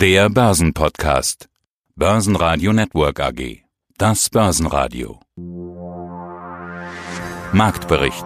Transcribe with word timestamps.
Der 0.00 0.30
Börsenpodcast. 0.30 1.50
Börsenradio 1.94 2.72
Network 2.72 3.20
AG. 3.20 3.64
Das 3.98 4.30
Börsenradio. 4.30 5.20
Marktbericht. 7.52 8.24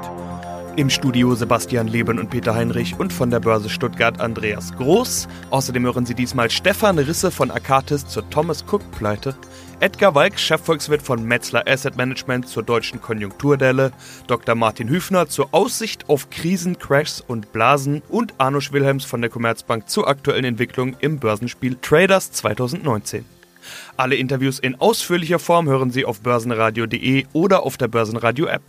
Im 0.77 0.89
Studio 0.89 1.35
Sebastian 1.35 1.89
Leben 1.89 2.21
und 2.21 2.31
Peter 2.31 2.55
Heinrich 2.55 2.97
und 3.01 3.13
von 3.13 3.29
der 3.31 3.41
Börse 3.41 3.69
Stuttgart 3.69 4.21
Andreas 4.21 4.73
Groß. 4.77 5.27
Außerdem 5.51 5.85
hören 5.85 6.07
Sie 6.07 6.15
diesmal 6.15 6.49
Stefan 6.49 7.01
Risse 7.01 7.33
von 7.33 7.51
Akatis 7.51 8.07
zur 8.07 8.31
Thomas 8.31 8.65
Cook 8.71 8.89
Pleite, 8.93 9.35
Edgar 9.81 10.15
Walk, 10.15 10.39
Chefvolkswirt 10.39 11.03
von 11.03 11.25
Metzler 11.25 11.67
Asset 11.67 11.97
Management 11.97 12.49
zur 12.49 12.63
deutschen 12.63 13.01
Konjunkturdelle, 13.01 13.93
Dr. 14.27 14.55
Martin 14.55 14.89
Hüfner 14.89 15.29
zur 15.29 15.49
Aussicht 15.53 16.09
auf 16.09 16.31
Krisen, 16.31 16.79
Crashs 16.79 17.21
und 17.21 17.53
Blasen 17.53 18.03
und 18.09 18.35
Arno 18.39 18.61
Wilhelms 18.71 19.05
von 19.05 19.21
der 19.21 19.31
Commerzbank 19.31 19.89
zur 19.89 20.07
aktuellen 20.07 20.45
Entwicklung 20.45 20.97
im 21.01 21.19
Börsenspiel 21.19 21.77
Traders 21.83 22.31
2019. 22.33 23.25
Alle 23.97 24.15
Interviews 24.15 24.59
in 24.59 24.81
ausführlicher 24.81 25.39
Form 25.39 25.69
hören 25.69 25.91
Sie 25.91 26.05
auf 26.05 26.21
börsenradio.de 26.21 27.27
oder 27.33 27.63
auf 27.65 27.77
der 27.77 27.89
Börsenradio-App. 27.89 28.63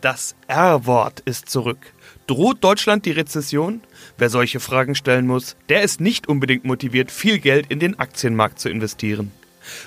Das 0.00 0.36
R-Wort 0.48 1.20
ist 1.20 1.48
zurück. 1.48 1.92
Droht 2.26 2.62
Deutschland 2.62 3.06
die 3.06 3.12
Rezession? 3.12 3.80
Wer 4.18 4.28
solche 4.28 4.60
Fragen 4.60 4.94
stellen 4.94 5.26
muss, 5.26 5.56
der 5.68 5.82
ist 5.82 6.00
nicht 6.00 6.28
unbedingt 6.28 6.64
motiviert, 6.64 7.10
viel 7.10 7.38
Geld 7.38 7.66
in 7.70 7.80
den 7.80 7.98
Aktienmarkt 7.98 8.58
zu 8.60 8.68
investieren. 8.68 9.32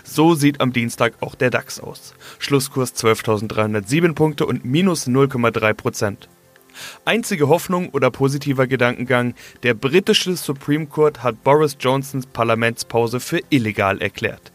So 0.03 0.35
sieht 0.35 0.61
am 0.61 0.73
Dienstag 0.73 1.13
auch 1.21 1.35
der 1.35 1.49
DAX 1.49 1.79
aus. 1.79 2.13
Schlusskurs 2.39 2.95
12.307 2.95 4.13
Punkte 4.13 4.45
und 4.45 4.65
minus 4.65 5.07
0,3 5.07 5.73
Prozent. 5.73 6.29
Einzige 7.05 7.47
Hoffnung 7.47 7.89
oder 7.89 8.11
positiver 8.11 8.67
Gedankengang, 8.67 9.33
der 9.63 9.73
britische 9.73 10.35
Supreme 10.35 10.87
Court 10.87 11.23
hat 11.23 11.43
Boris 11.43 11.77
Johnsons 11.79 12.27
Parlamentspause 12.27 13.19
für 13.19 13.41
illegal 13.49 14.01
erklärt. 14.01 14.51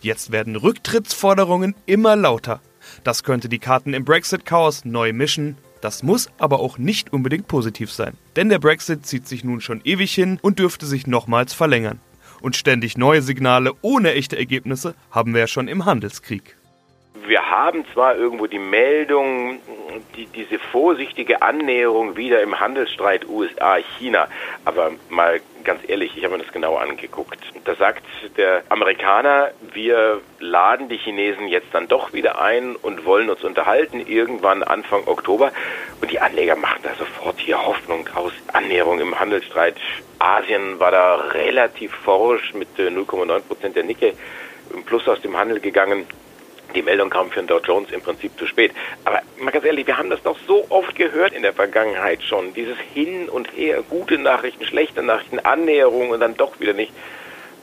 Jetzt 0.00 0.32
werden 0.32 0.56
Rücktrittsforderungen 0.56 1.74
immer 1.86 2.16
lauter. 2.16 2.60
Das 3.04 3.22
könnte 3.22 3.48
die 3.48 3.58
Karten 3.58 3.94
im 3.94 4.04
Brexit-Chaos 4.04 4.84
neu 4.84 5.12
mischen. 5.12 5.58
Das 5.80 6.02
muss 6.02 6.28
aber 6.38 6.60
auch 6.60 6.76
nicht 6.78 7.12
unbedingt 7.12 7.46
positiv 7.46 7.92
sein. 7.92 8.14
Denn 8.36 8.48
der 8.48 8.58
Brexit 8.58 9.06
zieht 9.06 9.26
sich 9.28 9.44
nun 9.44 9.60
schon 9.60 9.80
ewig 9.84 10.12
hin 10.14 10.38
und 10.42 10.58
dürfte 10.58 10.86
sich 10.86 11.06
nochmals 11.06 11.52
verlängern 11.52 12.00
und 12.40 12.56
ständig 12.56 12.96
neue 12.96 13.22
Signale 13.22 13.72
ohne 13.82 14.12
echte 14.12 14.36
Ergebnisse 14.36 14.94
haben 15.10 15.34
wir 15.34 15.40
ja 15.40 15.46
schon 15.46 15.68
im 15.68 15.84
Handelskrieg. 15.84 16.56
Wir 17.26 17.50
haben 17.50 17.84
zwar 17.92 18.16
irgendwo 18.16 18.46
die 18.46 18.58
Meldung, 18.58 19.60
die, 20.16 20.26
diese 20.26 20.58
vorsichtige 20.58 21.42
Annäherung 21.42 22.16
wieder 22.16 22.40
im 22.40 22.58
Handelsstreit 22.58 23.28
USA-China, 23.28 24.28
aber 24.64 24.92
mal 25.10 25.40
ganz 25.64 25.80
ehrlich, 25.86 26.16
ich 26.16 26.24
habe 26.24 26.36
mir 26.36 26.44
das 26.44 26.52
genau 26.52 26.76
angeguckt. 26.76 27.38
Da 27.64 27.74
sagt 27.74 28.02
der 28.36 28.62
Amerikaner, 28.68 29.50
wir 29.72 30.20
laden 30.38 30.88
die 30.88 30.96
Chinesen 30.96 31.48
jetzt 31.48 31.68
dann 31.72 31.88
doch 31.88 32.12
wieder 32.12 32.40
ein 32.40 32.76
und 32.76 33.04
wollen 33.04 33.28
uns 33.28 33.44
unterhalten, 33.44 34.00
irgendwann 34.06 34.62
Anfang 34.62 35.06
Oktober. 35.06 35.52
Und 36.00 36.10
die 36.10 36.20
Anleger 36.20 36.56
machen 36.56 36.80
da 36.82 36.94
sofort 36.94 37.38
hier 37.38 37.64
Hoffnung 37.64 38.08
aus 38.14 38.32
Annäherung 38.52 39.00
im 39.00 39.18
Handelsstreit. 39.18 39.76
Asien 40.20 40.78
war 40.78 40.90
da 40.90 41.16
relativ 41.16 41.92
forsch 41.92 42.54
mit 42.54 42.68
0,9 42.78 43.36
äh, 43.36 43.40
Prozent 43.40 43.74
der 43.74 43.84
Nicke 43.84 44.12
im 44.72 44.84
Plus 44.84 45.08
aus 45.08 45.20
dem 45.22 45.36
Handel 45.36 45.60
gegangen. 45.60 46.06
Die 46.74 46.82
Meldung 46.82 47.10
kam 47.10 47.30
für 47.30 47.40
den 47.40 47.48
Dow 47.48 47.58
Jones 47.58 47.90
im 47.90 48.00
Prinzip 48.00 48.38
zu 48.38 48.46
spät. 48.46 48.72
Aber 49.04 49.22
mal 49.40 49.50
ganz 49.50 49.64
ehrlich, 49.64 49.86
wir 49.86 49.98
haben 49.98 50.10
das 50.10 50.22
doch 50.22 50.36
so 50.46 50.66
oft 50.68 50.94
gehört 50.94 51.32
in 51.32 51.42
der 51.42 51.52
Vergangenheit 51.52 52.22
schon. 52.22 52.54
Dieses 52.54 52.76
Hin 52.94 53.28
und 53.28 53.48
Her, 53.56 53.82
gute 53.88 54.18
Nachrichten, 54.18 54.64
schlechte 54.64 55.02
Nachrichten, 55.02 55.40
Annäherung 55.40 56.10
und 56.10 56.20
dann 56.20 56.36
doch 56.36 56.60
wieder 56.60 56.74
nicht. 56.74 56.92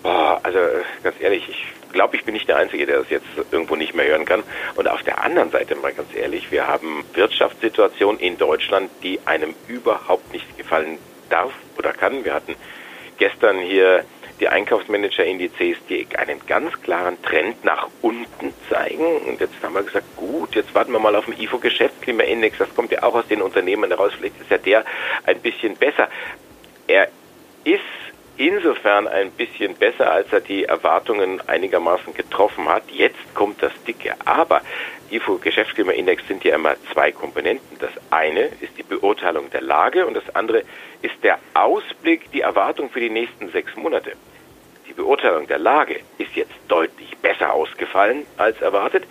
Boah, 0.03 0.41
also 0.43 0.59
ganz 1.03 1.15
ehrlich, 1.21 1.47
ich 1.47 1.93
glaube, 1.93 2.17
ich 2.17 2.25
bin 2.25 2.33
nicht 2.33 2.49
der 2.49 2.57
Einzige, 2.57 2.85
der 2.85 2.99
das 2.99 3.09
jetzt 3.09 3.27
irgendwo 3.51 3.75
nicht 3.75 3.95
mehr 3.95 4.07
hören 4.07 4.25
kann. 4.25 4.43
Und 4.75 4.89
auf 4.89 5.03
der 5.03 5.23
anderen 5.23 5.51
Seite, 5.51 5.75
mal 5.75 5.93
ganz 5.93 6.13
ehrlich, 6.13 6.51
wir 6.51 6.67
haben 6.67 7.05
Wirtschaftssituation 7.13 8.19
in 8.19 8.37
Deutschland, 8.37 8.89
die 9.03 9.19
einem 9.25 9.53
überhaupt 9.67 10.33
nicht 10.33 10.57
gefallen 10.57 10.97
darf 11.29 11.53
oder 11.77 11.93
kann. 11.93 12.23
Wir 12.25 12.33
hatten 12.33 12.55
gestern 13.17 13.59
hier 13.59 14.03
die 14.39 14.47
Einkaufsmanager-Indizes, 14.47 15.77
die 15.89 16.07
einen 16.15 16.39
ganz 16.45 16.79
klaren 16.81 17.21
Trend 17.23 17.63
nach 17.65 17.87
unten 18.01 18.53
zeigen. 18.69 19.17
Und 19.27 19.39
jetzt 19.39 19.55
haben 19.63 19.73
wir 19.73 19.83
gesagt, 19.83 20.15
gut, 20.15 20.55
jetzt 20.55 20.73
warten 20.75 20.91
wir 20.91 20.99
mal 20.99 21.15
auf 21.15 21.25
den 21.25 21.39
IFO-Geschäftsklimaindex. 21.39 22.57
Das 22.59 22.73
kommt 22.75 22.91
ja 22.91 23.03
auch 23.03 23.15
aus 23.15 23.27
den 23.27 23.41
Unternehmen 23.41 23.89
heraus. 23.89 24.13
Vielleicht 24.17 24.39
ist 24.39 24.51
ja 24.51 24.57
der 24.57 24.85
ein 25.25 25.39
bisschen 25.39 25.75
besser. 25.75 26.07
Er 26.87 27.09
ist 27.63 27.81
insofern 28.37 29.07
ein 29.07 29.31
bisschen 29.31 29.75
besser, 29.75 30.11
als 30.11 30.31
er 30.31 30.41
die 30.41 30.65
Erwartungen 30.65 31.41
einigermaßen 31.47 32.13
getroffen 32.13 32.69
hat. 32.69 32.83
Jetzt 32.91 33.33
kommt 33.33 33.61
das 33.61 33.71
dicke 33.83 34.15
Aber. 34.25 34.61
IFO 35.09 35.37
Geschäftsklimaindex 35.37 36.27
sind 36.27 36.43
ja 36.43 36.55
immer 36.55 36.75
zwei 36.93 37.11
Komponenten. 37.11 37.77
Das 37.79 37.91
eine 38.11 38.41
ist 38.61 38.77
die 38.77 38.83
Beurteilung 38.83 39.49
der 39.49 39.61
Lage 39.61 40.05
und 40.05 40.13
das 40.13 40.35
andere 40.35 40.63
ist 41.01 41.15
der 41.23 41.39
Ausblick, 41.53 42.31
die 42.31 42.41
Erwartung 42.41 42.89
für 42.89 42.99
die 42.99 43.09
nächsten 43.09 43.49
sechs 43.49 43.75
Monate. 43.75 44.13
Die 44.87 44.93
Beurteilung 44.93 45.47
der 45.47 45.59
Lage 45.59 45.99
ist 46.17 46.35
jetzt 46.35 46.53
deutlich 46.67 47.17
besser 47.17 47.53
ausgefallen 47.53 48.25
als 48.37 48.61
erwartet. 48.61 49.03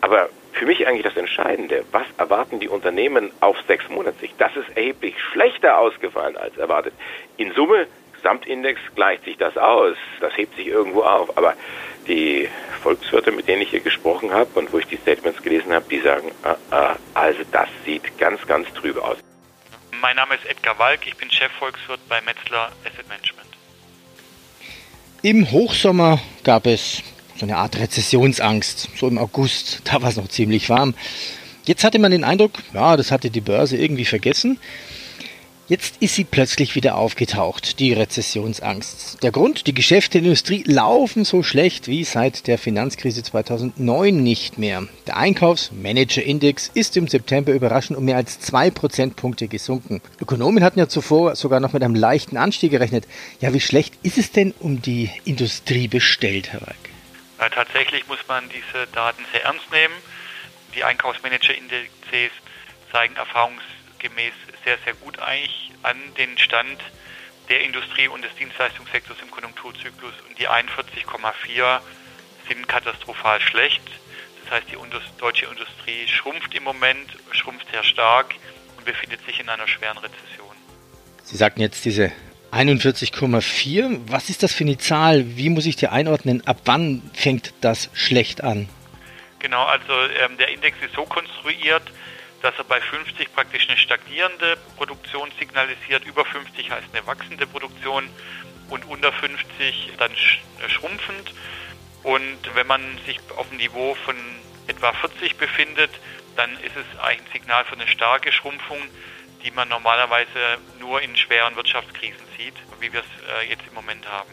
Aber 0.00 0.28
für 0.52 0.66
mich 0.66 0.86
eigentlich 0.86 1.04
das 1.04 1.16
Entscheidende, 1.16 1.84
was 1.92 2.06
erwarten 2.18 2.60
die 2.60 2.68
Unternehmen 2.68 3.30
auf 3.40 3.56
sechs 3.66 3.88
Monate 3.88 4.18
sich? 4.18 4.34
Das 4.38 4.54
ist 4.56 4.76
erheblich 4.76 5.14
schlechter 5.32 5.78
ausgefallen 5.78 6.36
als 6.36 6.56
erwartet. 6.56 6.94
In 7.36 7.52
Summe 7.52 7.86
Gesamtindex 8.22 8.80
gleicht 8.94 9.24
sich 9.24 9.36
das 9.38 9.56
aus. 9.56 9.96
Das 10.20 10.36
hebt 10.36 10.54
sich 10.56 10.66
irgendwo 10.66 11.02
auf. 11.02 11.36
Aber 11.36 11.54
die 12.06 12.48
Volkswirte, 12.82 13.32
mit 13.32 13.48
denen 13.48 13.62
ich 13.62 13.70
hier 13.70 13.80
gesprochen 13.80 14.32
habe 14.32 14.58
und 14.58 14.72
wo 14.72 14.78
ich 14.78 14.86
die 14.86 14.96
Statements 14.96 15.42
gelesen 15.42 15.72
habe, 15.72 15.86
die 15.90 16.00
sagen, 16.00 16.30
äh, 16.44 16.74
äh, 16.74 16.94
also 17.14 17.40
das 17.50 17.68
sieht 17.84 18.18
ganz, 18.18 18.46
ganz 18.46 18.68
trübe 18.74 19.02
aus. 19.02 19.16
Mein 20.00 20.16
Name 20.16 20.34
ist 20.34 20.46
Edgar 20.46 20.78
Walk, 20.78 21.06
ich 21.06 21.16
bin 21.16 21.30
Chefvolkswirt 21.30 22.00
bei 22.08 22.20
Metzler 22.22 22.72
Asset 22.84 23.08
Management. 23.08 23.48
Im 25.22 25.50
Hochsommer 25.50 26.18
gab 26.44 26.66
es 26.66 27.02
so 27.36 27.44
eine 27.46 27.56
Art 27.56 27.78
Rezessionsangst. 27.78 28.96
So 28.96 29.08
im 29.08 29.18
August, 29.18 29.82
da 29.84 30.00
war 30.02 30.10
es 30.10 30.16
noch 30.16 30.28
ziemlich 30.28 30.68
warm. 30.68 30.94
Jetzt 31.64 31.84
hatte 31.84 31.98
man 31.98 32.10
den 32.10 32.24
Eindruck, 32.24 32.52
ja, 32.72 32.96
das 32.96 33.12
hatte 33.12 33.30
die 33.30 33.40
Börse 33.40 33.76
irgendwie 33.76 34.06
vergessen. 34.06 34.58
Jetzt 35.70 36.02
ist 36.02 36.16
sie 36.16 36.24
plötzlich 36.24 36.74
wieder 36.74 36.96
aufgetaucht, 36.96 37.78
die 37.78 37.92
Rezessionsangst. 37.92 39.22
Der 39.22 39.30
Grund, 39.30 39.68
die 39.68 39.72
Geschäfte 39.72 40.18
der 40.18 40.22
Industrie 40.22 40.64
laufen 40.66 41.24
so 41.24 41.44
schlecht 41.44 41.86
wie 41.86 42.02
seit 42.02 42.48
der 42.48 42.58
Finanzkrise 42.58 43.22
2009 43.22 44.20
nicht 44.20 44.58
mehr. 44.58 44.88
Der 45.06 45.16
Einkaufsmanagerindex 45.16 46.72
ist 46.74 46.96
im 46.96 47.06
September 47.06 47.52
überraschend 47.52 47.96
um 47.96 48.04
mehr 48.04 48.16
als 48.16 48.40
zwei 48.40 48.72
Prozentpunkte 48.72 49.46
gesunken. 49.46 50.02
Ökonomen 50.20 50.64
hatten 50.64 50.80
ja 50.80 50.88
zuvor 50.88 51.36
sogar 51.36 51.60
noch 51.60 51.72
mit 51.72 51.84
einem 51.84 51.94
leichten 51.94 52.36
Anstieg 52.36 52.72
gerechnet. 52.72 53.06
Ja, 53.38 53.54
wie 53.54 53.60
schlecht 53.60 53.94
ist 54.02 54.18
es 54.18 54.32
denn 54.32 54.52
um 54.58 54.82
die 54.82 55.08
Industrie 55.24 55.86
bestellt, 55.86 56.52
Herr 56.52 56.62
Walk? 56.62 56.74
Ja, 57.38 57.48
tatsächlich 57.48 58.08
muss 58.08 58.26
man 58.26 58.42
diese 58.48 58.88
Daten 58.88 59.24
sehr 59.30 59.44
ernst 59.44 59.70
nehmen. 59.70 59.94
Die 60.74 60.82
Einkaufsmanagerindexes 60.82 62.32
zeigen 62.90 63.14
erfahrungsgemäß 63.14 63.69
sehr, 64.64 64.78
sehr 64.84 64.94
gut 64.94 65.18
eigentlich 65.18 65.72
an 65.82 65.96
den 66.16 66.38
Stand 66.38 66.80
der 67.48 67.62
Industrie 67.62 68.08
und 68.08 68.22
des 68.22 68.34
Dienstleistungssektors 68.36 69.18
im 69.22 69.30
Konjunkturzyklus 69.30 70.14
und 70.28 70.38
die 70.38 70.48
41,4 70.48 71.80
sind 72.48 72.68
katastrophal 72.68 73.40
schlecht. 73.40 73.82
Das 74.44 74.52
heißt, 74.52 74.66
die 74.70 74.76
deutsche 75.18 75.46
Industrie 75.46 76.06
schrumpft 76.06 76.54
im 76.54 76.64
Moment, 76.64 77.10
schrumpft 77.32 77.66
sehr 77.70 77.82
stark 77.84 78.34
und 78.76 78.84
befindet 78.84 79.24
sich 79.26 79.40
in 79.40 79.48
einer 79.48 79.68
schweren 79.68 79.98
Rezession. 79.98 80.54
Sie 81.24 81.36
sagten 81.36 81.60
jetzt 81.60 81.84
diese 81.84 82.12
41,4. 82.52 84.00
Was 84.06 84.30
ist 84.30 84.42
das 84.42 84.52
für 84.52 84.64
eine 84.64 84.78
Zahl? 84.78 85.36
Wie 85.36 85.50
muss 85.50 85.66
ich 85.66 85.76
die 85.76 85.88
einordnen? 85.88 86.46
Ab 86.46 86.62
wann 86.64 87.02
fängt 87.14 87.52
das 87.60 87.90
schlecht 87.94 88.42
an? 88.42 88.68
Genau, 89.38 89.64
also 89.64 89.92
ähm, 90.24 90.36
der 90.36 90.48
Index 90.48 90.76
ist 90.84 90.94
so 90.94 91.04
konstruiert, 91.04 91.82
dass 92.42 92.56
er 92.56 92.64
bei 92.64 92.80
50 92.80 93.32
praktisch 93.32 93.68
eine 93.68 93.78
stagnierende 93.78 94.56
Produktion 94.76 95.30
signalisiert, 95.38 96.04
über 96.04 96.24
50 96.24 96.70
heißt 96.70 96.88
eine 96.92 97.06
wachsende 97.06 97.46
Produktion 97.46 98.08
und 98.70 98.84
unter 98.86 99.12
50 99.12 99.92
dann 99.98 100.12
äh, 100.12 100.68
schrumpfend. 100.68 101.32
Und 102.02 102.38
wenn 102.54 102.66
man 102.66 102.98
sich 103.04 103.18
auf 103.36 103.48
dem 103.48 103.58
Niveau 103.58 103.94
von 104.06 104.16
etwa 104.66 104.92
40 104.92 105.36
befindet, 105.36 105.90
dann 106.36 106.52
ist 106.60 106.76
es 106.76 107.00
ein 107.00 107.20
Signal 107.32 107.64
für 107.64 107.74
eine 107.74 107.88
starke 107.88 108.32
Schrumpfung, 108.32 108.78
die 109.42 109.50
man 109.50 109.68
normalerweise 109.68 110.58
nur 110.78 111.02
in 111.02 111.16
schweren 111.16 111.56
Wirtschaftskrisen 111.56 112.24
sieht, 112.38 112.54
wie 112.78 112.92
wir 112.92 113.00
es 113.00 113.42
äh, 113.44 113.50
jetzt 113.50 113.66
im 113.68 113.74
Moment 113.74 114.08
haben. 114.08 114.30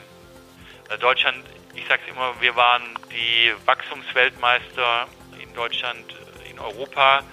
Äh, 0.89 0.97
Deutschland, 0.97 1.43
ich 1.75 1.85
sage 1.87 2.01
es 2.05 2.11
immer, 2.13 2.39
wir 2.39 2.55
waren 2.55 2.83
die 3.11 3.53
Wachstumsweltmeister 3.65 5.07
in 5.41 5.53
Deutschland, 5.53 6.15
in 6.49 6.59
Europa 6.59 7.23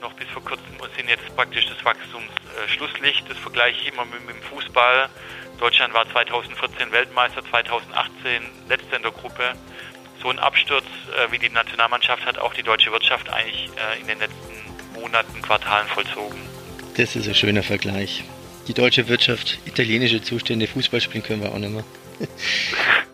noch 0.00 0.12
bis 0.14 0.28
vor 0.28 0.44
kurzem 0.44 0.76
und 0.80 0.90
sind 0.96 1.08
jetzt 1.08 1.34
praktisch 1.34 1.66
das 1.66 1.84
Wachstumsschlusslicht. 1.84 3.28
Das 3.28 3.38
vergleiche 3.38 3.80
ich 3.80 3.92
immer 3.92 4.04
mit, 4.04 4.24
mit 4.26 4.36
dem 4.36 4.42
Fußball. 4.42 5.08
Deutschland 5.58 5.94
war 5.94 6.10
2014 6.10 6.92
Weltmeister, 6.92 7.42
2018 7.44 8.42
letzter 8.68 8.96
in 8.96 9.02
der 9.02 9.12
Gruppe. 9.12 9.54
So 10.22 10.30
ein 10.30 10.38
Absturz 10.38 10.84
äh, 10.84 11.30
wie 11.30 11.38
die 11.38 11.50
Nationalmannschaft 11.50 12.24
hat 12.26 12.38
auch 12.38 12.54
die 12.54 12.62
deutsche 12.62 12.90
Wirtschaft 12.92 13.28
eigentlich 13.30 13.68
äh, 13.76 14.00
in 14.00 14.06
den 14.06 14.18
letzten 14.18 14.54
Monaten, 14.94 15.42
Quartalen 15.42 15.86
vollzogen. 15.88 16.38
Das 16.96 17.16
ist 17.16 17.28
ein 17.28 17.34
schöner 17.34 17.62
Vergleich. 17.62 18.24
Die 18.68 18.74
deutsche 18.74 19.08
Wirtschaft, 19.08 19.58
italienische 19.66 20.22
Zustände, 20.22 20.66
Fußball 20.66 21.00
spielen 21.00 21.22
können 21.22 21.42
wir 21.42 21.52
auch 21.52 21.58
nicht 21.58 21.72
mehr. 21.72 21.84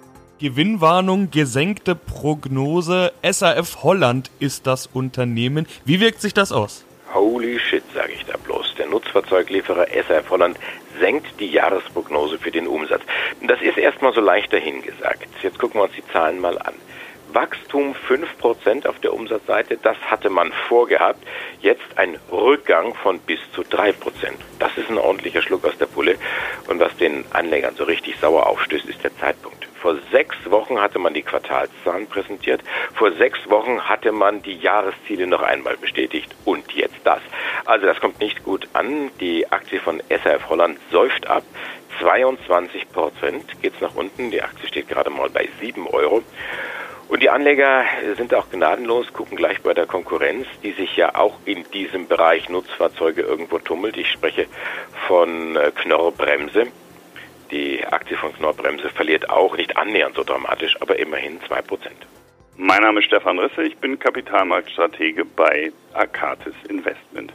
Gewinnwarnung, 0.43 1.31
gesenkte 1.31 1.95
Prognose. 1.95 3.13
SAF 3.23 3.85
Holland 3.85 4.29
ist 4.41 4.67
das 4.67 4.89
Unternehmen. 4.93 5.69
Wie 5.85 6.01
wirkt 6.01 6.21
sich 6.21 6.35
das 6.35 6.51
aus? 6.51 6.85
Holy 7.15 7.61
shit, 7.61 7.85
sage 7.95 8.13
ich 8.13 8.25
da 8.25 8.37
bloß. 8.39 8.75
Der 8.77 8.89
Nutzfahrzeuglieferer 8.89 9.87
SAF 10.09 10.31
Holland 10.31 10.59
senkt 10.99 11.39
die 11.39 11.47
Jahresprognose 11.47 12.39
für 12.39 12.51
den 12.51 12.67
Umsatz. 12.67 13.03
Das 13.47 13.63
ist 13.63 13.79
erstmal 13.79 14.13
so 14.15 14.21
leicht 14.21 14.53
dahingesagt. 14.53 15.29
Jetzt 15.45 15.61
gucken 15.61 15.79
wir 15.79 15.85
uns 15.85 15.95
die 15.95 16.07
Zahlen 16.13 16.41
mal 16.41 16.59
an. 16.59 16.75
Wachstum 17.33 17.95
5% 18.09 18.89
auf 18.89 18.99
der 18.99 19.15
Umsatzseite, 19.15 19.79
das 19.81 19.97
hatte 20.11 20.29
man 20.29 20.53
vorgehabt. 20.69 21.23
Jetzt 21.61 21.87
ein 21.95 22.19
Rückgang 22.33 22.95
von 22.97 23.21
bis 23.21 23.39
zu 23.55 23.63
3%. 23.63 23.95
Das 24.59 24.77
ist 24.77 24.91
ein 24.91 24.99
ordentlicher 24.99 25.41
Schluck 25.41 25.65
aus 25.65 25.79
der 25.79 25.87
Pulle. 25.87 26.17
Und 26.67 26.81
was 26.81 26.97
den 26.97 27.25
Anlegern 27.31 27.77
so 27.77 27.85
richtig 27.85 28.17
sauer 28.21 28.49
aufstößt, 28.49 28.87
ist 28.87 29.05
der 29.05 29.17
Zeitpunkt. 29.19 29.69
Vor 29.83 29.97
sechs 30.13 30.37
Wochen 30.49 30.81
hatte 30.81 31.01
man 31.01 31.13
die 31.13 31.23
Quartalszahlen 31.23 32.07
präsentiert. 32.07 32.63
Vor 32.95 33.11
sechs 33.15 33.41
Wochen 33.51 33.81
hatte 33.81 34.13
man 34.13 34.41
die 34.41 34.57
Jahresziele 34.57 35.27
noch 35.27 35.43
einmal 35.43 35.77
bestätigt. 35.77 36.33
Und 36.45 36.71
jetzt 36.73 37.01
das. 37.03 37.21
Also 37.65 37.87
das 37.87 37.99
kommt 37.99 38.21
nicht 38.21 38.45
gut 38.45 38.69
an. 38.75 39.11
Die 39.19 39.51
Aktie 39.51 39.81
von 39.81 40.01
SRF 40.09 40.49
Holland 40.49 40.79
säuft 40.93 41.27
ab. 41.27 41.43
22 42.01 42.93
Prozent 42.93 43.61
geht's 43.61 43.81
nach 43.81 43.97
unten. 43.97 44.31
Die 44.31 44.41
Aktie 44.41 44.69
steht 44.69 44.87
gerade 44.87 45.11
mal 45.11 45.29
bei 45.31 45.49
7 45.61 45.89
Euro. 45.89 46.23
Und 47.09 47.21
die 47.21 47.29
Anleger 47.29 47.85
sind 48.17 48.33
auch 48.35 48.49
gnadenlos, 48.51 49.13
gucken 49.13 49.37
gleich 49.37 49.61
bei 49.63 49.75
der 49.75 49.87
Konkurrenz, 49.87 50.47
die 50.63 50.73
sich 50.73 50.97
ja 50.97 51.17
auch 51.17 51.41
in 51.45 51.65
diesem 51.73 52.07
Bereich 52.07 52.49
Nutzfahrzeuge 52.49 53.23
irgendwo 53.23 53.59
tummelt. 53.59 53.97
Ich 53.97 54.13
spreche 54.13 54.47
von 55.09 55.57
äh, 55.57 55.73
Knorr 55.75 56.13
Bremse. 56.13 56.69
Die 57.53 57.87
Aktie 57.87 58.17
von 58.17 58.33
Knorr 58.33 58.55
Bremse 58.55 58.89
verliert 58.89 59.29
auch 59.29 59.55
nicht 59.59 59.77
annähernd 59.77 60.17
so 60.17 60.25
dramatisch, 60.25 60.75
aber 60.81 60.99
immerhin 60.99 61.39
2%. 61.41 61.63
Mein 62.57 62.81
Name 62.81 63.01
ist 63.01 63.07
Stefan 63.07 63.39
Risse, 63.39 63.63
ich 63.63 63.77
bin 63.77 63.99
Kapitalmarktstratege 63.99 65.27
bei 65.27 65.71
Akatis 65.93 66.55
Investment. 66.71 67.31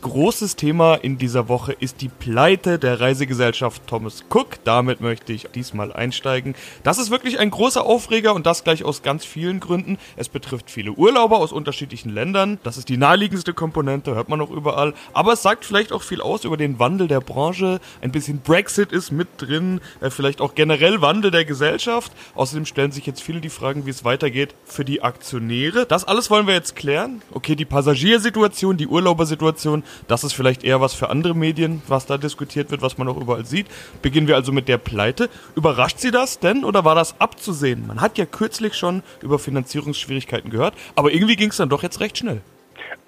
Großes 0.00 0.54
Thema 0.54 0.94
in 0.94 1.18
dieser 1.18 1.48
Woche 1.48 1.72
ist 1.72 2.02
die 2.02 2.08
Pleite 2.08 2.78
der 2.78 3.00
Reisegesellschaft 3.00 3.84
Thomas 3.88 4.24
Cook. 4.30 4.62
Damit 4.62 5.00
möchte 5.00 5.32
ich 5.32 5.48
diesmal 5.52 5.92
einsteigen. 5.92 6.54
Das 6.84 6.98
ist 6.98 7.10
wirklich 7.10 7.40
ein 7.40 7.50
großer 7.50 7.84
Aufreger 7.84 8.32
und 8.34 8.46
das 8.46 8.62
gleich 8.62 8.84
aus 8.84 9.02
ganz 9.02 9.24
vielen 9.24 9.58
Gründen. 9.58 9.98
Es 10.14 10.28
betrifft 10.28 10.70
viele 10.70 10.92
Urlauber 10.92 11.38
aus 11.38 11.50
unterschiedlichen 11.50 12.10
Ländern. 12.10 12.60
Das 12.62 12.76
ist 12.76 12.88
die 12.88 12.96
naheliegendste 12.96 13.54
Komponente, 13.54 14.14
hört 14.14 14.28
man 14.28 14.40
auch 14.40 14.52
überall. 14.52 14.94
Aber 15.14 15.32
es 15.32 15.42
sagt 15.42 15.64
vielleicht 15.64 15.90
auch 15.90 16.02
viel 16.02 16.20
aus 16.20 16.44
über 16.44 16.56
den 16.56 16.78
Wandel 16.78 17.08
der 17.08 17.20
Branche. 17.20 17.80
Ein 18.00 18.12
bisschen 18.12 18.38
Brexit 18.38 18.92
ist 18.92 19.10
mit 19.10 19.26
drin, 19.38 19.80
äh, 20.00 20.10
vielleicht 20.10 20.40
auch 20.40 20.54
generell 20.54 21.00
Wandel 21.00 21.32
der 21.32 21.44
Gesellschaft. 21.44 22.12
Außerdem 22.36 22.66
stellen 22.66 22.92
sich 22.92 23.04
jetzt 23.04 23.20
viele 23.20 23.40
die 23.40 23.50
Fragen, 23.50 23.84
wie 23.84 23.90
es 23.90 24.04
weitergeht 24.04 24.54
für 24.64 24.84
die 24.84 25.02
Aktionäre. 25.02 25.86
Das 25.86 26.04
alles 26.04 26.30
wollen 26.30 26.46
wir 26.46 26.54
jetzt 26.54 26.76
klären. 26.76 27.20
Okay, 27.32 27.56
die 27.56 27.64
Passagiersituation, 27.64 28.76
die 28.76 28.86
Urlaubersituation, 28.86 29.82
das 30.06 30.24
ist 30.24 30.32
vielleicht 30.32 30.64
eher 30.64 30.80
was 30.80 30.94
für 30.94 31.10
andere 31.10 31.34
Medien, 31.34 31.82
was 31.88 32.06
da 32.06 32.18
diskutiert 32.18 32.70
wird, 32.70 32.82
was 32.82 32.98
man 32.98 33.08
auch 33.08 33.20
überall 33.20 33.44
sieht. 33.44 33.66
Beginnen 34.02 34.28
wir 34.28 34.36
also 34.36 34.52
mit 34.52 34.68
der 34.68 34.78
Pleite. 34.78 35.28
Überrascht 35.56 35.98
Sie 35.98 36.10
das 36.10 36.38
denn 36.38 36.64
oder 36.64 36.84
war 36.84 36.94
das 36.94 37.20
abzusehen? 37.20 37.86
Man 37.86 38.00
hat 38.00 38.18
ja 38.18 38.26
kürzlich 38.26 38.74
schon 38.74 39.02
über 39.22 39.38
Finanzierungsschwierigkeiten 39.38 40.50
gehört, 40.50 40.74
aber 40.94 41.12
irgendwie 41.12 41.36
ging 41.36 41.50
es 41.50 41.56
dann 41.56 41.68
doch 41.68 41.82
jetzt 41.82 42.00
recht 42.00 42.18
schnell. 42.18 42.42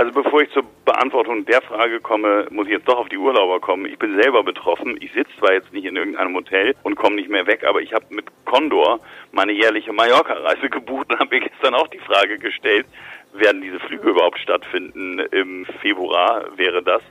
Also 0.00 0.12
bevor 0.12 0.40
ich 0.40 0.50
zur 0.52 0.64
Beantwortung 0.86 1.44
der 1.44 1.60
Frage 1.60 2.00
komme, 2.00 2.46
muss 2.50 2.66
ich 2.66 2.72
jetzt 2.72 2.88
doch 2.88 2.96
auf 2.96 3.10
die 3.10 3.18
Urlauber 3.18 3.60
kommen. 3.60 3.84
Ich 3.84 3.98
bin 3.98 4.18
selber 4.18 4.42
betroffen. 4.42 4.96
Ich 4.98 5.12
sitze 5.12 5.30
zwar 5.38 5.52
jetzt 5.52 5.72
nicht 5.74 5.84
in 5.84 5.94
irgendeinem 5.94 6.34
Hotel 6.34 6.74
und 6.84 6.96
komme 6.96 7.16
nicht 7.16 7.28
mehr 7.28 7.46
weg, 7.46 7.64
aber 7.64 7.82
ich 7.82 7.92
habe 7.92 8.06
mit 8.08 8.24
Condor 8.46 9.00
meine 9.32 9.52
jährliche 9.52 9.92
Mallorca-Reise 9.92 10.70
gebucht 10.70 11.06
und 11.10 11.18
habe 11.18 11.36
mir 11.36 11.46
gestern 11.46 11.74
auch 11.74 11.88
die 11.88 11.98
Frage 11.98 12.38
gestellt, 12.38 12.86
werden 13.32 13.62
diese 13.62 13.80
Flüge 13.80 14.10
überhaupt 14.10 14.38
stattfinden? 14.38 15.18
Im 15.18 15.66
Februar 15.80 16.46
wäre 16.56 16.82
das. 16.82 17.02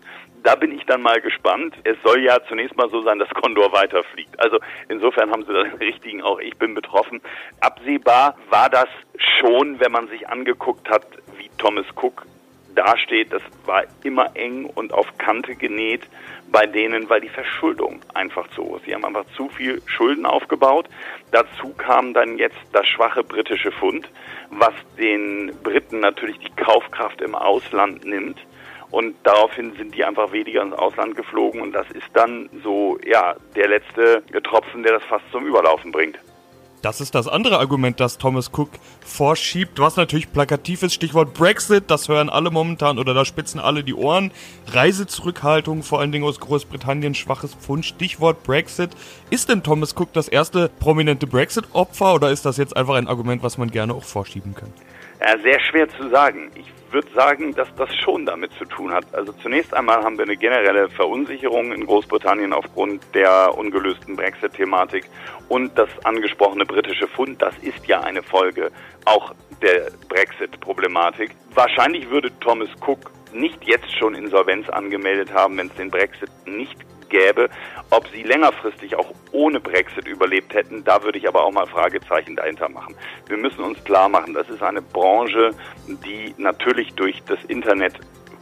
Da 0.44 0.56
bin 0.56 0.72
ich 0.72 0.86
dann 0.86 1.02
mal 1.02 1.20
gespannt. 1.20 1.76
Es 1.84 1.98
soll 2.04 2.24
ja 2.24 2.38
zunächst 2.48 2.78
mal 2.78 2.90
so 2.90 3.02
sein, 3.02 3.20
dass 3.20 3.30
Condor 3.30 3.74
weiterfliegt. 3.74 4.40
Also 4.40 4.60
insofern 4.88 5.32
haben 5.32 5.46
sie 5.46 5.54
den 5.54 5.74
richtigen 5.80 6.22
auch. 6.22 6.40
Ich 6.40 6.58
bin 6.58 6.74
betroffen. 6.74 7.22
Absehbar 7.60 8.38
war 8.50 8.70
das 8.70 8.88
schon, 9.40 9.80
wenn 9.80 9.92
man 9.92 10.08
sich 10.08 10.30
angeguckt 10.30 10.90
hat, 10.90 11.06
wie 11.38 11.50
Thomas 11.58 11.86
Cook 11.96 12.26
dasteht. 12.76 13.32
Das 13.34 13.42
war 13.66 13.84
immer 14.04 14.36
eng 14.36 14.66
und 14.66 14.94
auf 14.94 15.08
Kante 15.18 15.56
genäht 15.56 16.02
bei 16.52 16.66
denen, 16.66 17.10
weil 17.10 17.22
die 17.22 17.30
Verschuldung 17.30 18.02
einfach 18.14 18.48
zu 18.50 18.64
hoch 18.64 18.78
ist. 18.78 18.86
Sie 18.86 18.94
haben 18.94 19.06
einfach 19.06 19.26
zu 19.36 19.50
viel 19.50 19.82
Schulden 19.86 20.26
aufgebaut. 20.26 20.90
Dazu 21.32 21.74
kam 21.78 22.14
dann 22.14 22.38
jetzt 22.38 22.58
das 22.74 22.88
schwache 22.88 23.24
britische 23.24 23.72
Pfund, 23.72 24.08
was 24.50 24.74
den 24.98 25.52
Briten 25.64 26.00
natürlich 26.00 26.40
die 26.40 26.52
Kaufkraft 26.56 27.22
im 27.22 27.36
Ausland 27.36 28.06
nimmt. 28.06 28.40
Und 28.92 29.16
daraufhin 29.24 29.74
sind 29.76 29.94
die 29.96 30.04
einfach 30.04 30.32
weniger 30.32 30.64
ins 30.64 30.74
Ausland 30.74 31.16
geflogen 31.16 31.62
und 31.62 31.74
das 31.74 31.90
ist 31.92 32.08
dann 32.14 32.50
so, 32.64 32.98
ja, 33.06 33.36
der 33.56 33.68
letzte 33.68 34.24
Tropfen, 34.44 34.82
der 34.82 34.94
das 34.94 35.04
fast 35.04 35.24
zum 35.32 35.46
Überlaufen 35.46 35.92
bringt. 35.92 36.18
Das 36.82 37.02
ist 37.02 37.14
das 37.14 37.28
andere 37.28 37.60
Argument, 37.60 38.00
das 38.00 38.18
Thomas 38.18 38.52
Cook 38.54 38.70
vorschiebt, 39.02 39.80
was 39.80 39.98
natürlich 39.98 40.32
plakativ 40.32 40.82
ist. 40.82 40.94
Stichwort 40.94 41.34
Brexit, 41.34 41.86
das 41.88 42.08
hören 42.08 42.30
alle 42.30 42.52
momentan 42.52 42.98
oder 42.98 43.14
da 43.14 43.26
spitzen 43.26 43.60
alle 43.60 43.84
die 43.84 43.94
Ohren. 43.94 44.32
Reisezurückhaltung, 44.68 45.84
vor 45.84 46.00
allen 46.00 46.14
Dingen 46.14 46.24
aus 46.24 46.40
Großbritannien, 46.40 47.16
schwaches 47.16 47.54
Pfund. 47.54 47.86
Stichwort 47.86 48.44
Brexit. 48.44 48.92
Ist 49.30 49.50
denn 49.50 49.62
Thomas 49.62 49.94
Cook 49.94 50.14
das 50.14 50.30
erste 50.30 50.70
prominente 50.80 51.28
Brexit-Opfer 51.28 52.14
oder 52.14 52.32
ist 52.32 52.46
das 52.46 52.56
jetzt 52.56 52.78
einfach 52.78 52.96
ein 52.96 53.10
Argument, 53.10 53.44
was 53.44 53.58
man 53.58 53.72
gerne 53.72 53.94
auch 53.94 54.04
vorschieben 54.04 54.56
kann? 54.56 54.72
Ja, 55.22 55.38
sehr 55.40 55.60
schwer 55.60 55.90
zu 55.90 56.08
sagen. 56.10 56.52
Ich 56.56 56.72
würde 56.92 57.10
sagen, 57.14 57.54
dass 57.54 57.68
das 57.76 57.90
schon 58.04 58.26
damit 58.26 58.52
zu 58.54 58.66
tun 58.66 58.92
hat. 58.92 59.06
Also 59.14 59.34
zunächst 59.34 59.74
einmal 59.74 60.04
haben 60.04 60.18
wir 60.18 60.24
eine 60.24 60.38
generelle 60.38 60.90
Verunsicherung 60.90 61.72
in 61.72 61.86
Großbritannien 61.86 62.54
aufgrund 62.54 63.04
der 63.14 63.56
ungelösten 63.58 64.16
Brexit-Thematik 64.16 65.06
und 65.50 65.78
das 65.78 65.90
angesprochene 66.04 66.66
britische 66.66 67.08
Pfund, 67.08 67.42
das 67.42 67.54
ist 67.62 67.86
ja 67.86 68.02
eine 68.02 68.24
Folge 68.24 68.72
auch 69.06 69.34
der 69.62 69.92
Brexit-Problematik. 70.08 71.36
Wahrscheinlich 71.54 72.10
würde 72.10 72.32
Thomas 72.40 72.70
Cook 72.86 73.12
nicht 73.34 73.64
jetzt 73.68 73.92
schon 74.00 74.16
Insolvenz 74.16 74.70
angemeldet 74.70 75.34
haben, 75.34 75.58
wenn 75.58 75.68
es 75.68 75.76
den 75.76 75.92
Brexit 75.92 76.30
nicht 76.46 76.78
gäbe. 77.10 77.50
Ob 77.90 78.08
sie 78.10 78.24
längerfristig 78.24 78.96
auch 78.96 79.14
ohne 79.32 79.60
Brexit 79.60 80.08
überlebt 80.08 80.54
hätten, 80.54 80.84
da 80.84 81.04
würde 81.04 81.18
ich 81.18 81.28
aber 81.28 81.44
auch 81.44 81.52
mal 81.52 81.68
Fragezeichen 81.68 82.36
dahinter 82.36 82.70
machen. 82.70 82.96
Wir 83.28 83.38
müssen 83.38 83.64
uns 83.64 83.84
klar 83.84 84.10
machen, 84.10 84.34
das 84.34 84.50
ist 84.50 84.62
eine 84.62 84.82
Branche, 84.82 85.52
die 85.88 86.34
natürlich 86.38 86.94
durch 86.94 87.22
das 87.28 87.44
Internet 87.46 88.00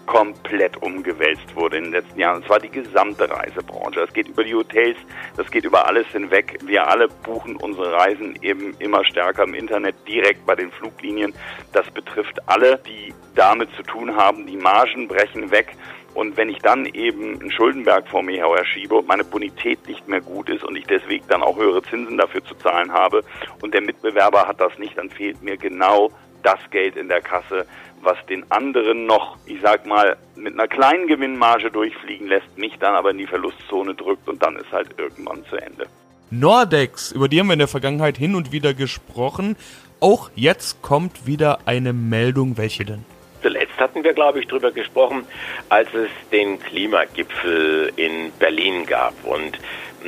komplett 0.08 0.82
umgewälzt 0.82 1.54
wurde 1.56 1.78
in 1.78 1.84
den 1.84 1.94
letzten 1.94 2.20
Jahren. 2.20 2.38
Und 2.38 2.46
zwar 2.46 2.60
die 2.60 2.70
gesamte 2.70 3.30
Reisebranche. 3.30 4.00
Das 4.00 4.14
geht 4.14 4.30
über 4.30 4.44
die 4.44 4.56
Hotels, 4.56 4.98
das 5.36 5.52
geht 5.52 5.66
über 5.66 5.86
alles 5.86 6.08
hinweg. 6.08 6.58
Wir 6.64 6.88
alle 6.88 7.08
buchen 7.10 7.58
unsere 7.58 7.92
Reisen 7.92 8.40
eben 8.42 8.74
immer 8.80 9.06
stärker 9.06 9.44
im 9.44 9.54
Internet, 9.54 9.96
direkt 10.08 10.46
bei 10.46 10.56
den 10.56 10.72
Fluglinien. 10.72 11.34
Das 11.74 11.86
betrifft 11.92 12.40
alle, 12.48 12.80
die 12.88 13.14
damit 13.36 13.70
zu 13.76 13.84
tun 13.84 14.16
haben. 14.16 14.48
Die 14.48 14.58
Margen 14.58 15.08
brechen 15.08 15.52
weg. 15.52 15.76
Und 16.14 16.36
wenn 16.38 16.50
ich 16.50 16.60
dann 16.60 16.86
eben 16.86 17.40
einen 17.40 17.52
Schuldenberg 17.52 18.08
vor 18.08 18.24
mir 18.24 18.48
her 18.48 18.66
schiebe 18.66 18.96
und 18.96 19.08
meine 19.08 19.24
Bonität 19.24 19.88
nicht 19.88 20.08
mehr 20.08 20.22
gut 20.22 20.50
ist 20.50 20.64
und 20.64 20.76
ich 20.76 20.86
deswegen 20.86 21.26
dann 21.28 21.44
auch 21.44 21.58
höhere 21.58 21.84
Zinsen 21.84 22.18
dafür 22.18 22.44
zu 22.44 22.56
zahlen 22.56 22.92
habe 22.92 23.24
und 23.62 23.74
der 23.74 23.82
Mitbewerber 23.82 24.48
hat 24.48 24.60
das 24.60 24.78
nicht, 24.80 24.98
dann 24.98 25.10
fehlt 25.10 25.42
mir 25.44 25.58
genau 25.58 26.12
das 26.44 26.60
Geld 26.72 26.96
in 26.96 27.08
der 27.08 27.22
Kasse, 27.22 27.66
was 28.02 28.18
den 28.28 28.50
anderen 28.52 29.06
noch, 29.06 29.38
ich 29.46 29.60
sag 29.62 29.86
mal, 29.86 30.18
mit 30.36 30.54
einer 30.54 30.68
kleinen 30.68 31.08
Gewinnmarge 31.08 31.72
durchfliegen 31.72 32.28
lässt, 32.28 32.58
mich 32.58 32.78
dann 32.80 32.96
aber 32.96 33.12
in 33.12 33.18
die 33.18 33.28
Verlustzone 33.28 33.96
drückt 33.96 34.28
und 34.28 34.42
dann 34.42 34.56
ist 34.56 34.72
halt 34.72 34.90
irgendwann 34.98 35.44
zu 35.46 35.58
Ende. 35.58 35.88
Nordex, 36.30 37.12
über 37.12 37.28
die 37.28 37.40
haben 37.40 37.48
wir 37.48 37.54
in 37.54 37.60
der 37.60 37.68
Vergangenheit 37.68 38.18
hin 38.18 38.36
und 38.36 38.52
wieder 38.52 38.74
gesprochen. 38.74 39.56
Auch 40.00 40.30
jetzt 40.36 40.82
kommt 40.82 41.26
wieder 41.26 41.60
eine 41.66 41.94
Meldung. 41.94 42.58
Welche 42.58 42.86
denn? 42.86 43.06
Hatten 43.98 44.06
wir, 44.06 44.14
glaube 44.14 44.40
ich, 44.40 44.46
darüber 44.46 44.72
gesprochen, 44.72 45.26
als 45.70 45.92
es 45.96 46.12
den 46.32 46.60
Klimagipfel 46.60 47.92
in 47.96 48.32
Berlin 48.38 48.86
gab. 48.86 49.16
Und 49.26 49.58